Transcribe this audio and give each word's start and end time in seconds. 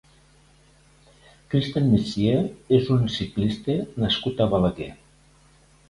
Christian 1.51 1.91
Mencía 1.93 2.39
és 2.81 2.91
un 2.99 3.07
ciclista 3.19 3.79
nascut 4.05 4.45
a 4.47 4.53
Balaguer. 4.57 4.93